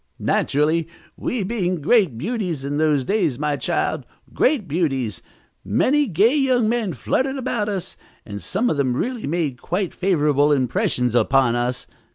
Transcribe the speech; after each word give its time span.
Naturally, 0.17 0.87
we 1.15 1.43
being 1.43 1.79
great 1.79 2.17
beauties 2.17 2.63
in 2.63 2.77
those 2.77 3.05
days, 3.05 3.37
my 3.37 3.55
child, 3.55 4.03
great 4.33 4.67
beauties, 4.67 5.21
many 5.63 6.07
gay 6.07 6.35
young 6.35 6.67
men 6.67 6.93
fluttered 6.93 7.37
about 7.37 7.69
us, 7.69 7.97
and 8.25 8.41
some 8.41 8.71
of 8.71 8.77
them 8.77 8.95
really 8.97 9.27
made 9.27 9.61
quite 9.61 9.93
favorable 9.93 10.51
impressions 10.51 11.13
upon 11.13 11.55
us. 11.55 11.85